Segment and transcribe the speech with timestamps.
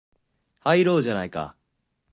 [0.61, 1.55] 入ろうじゃないか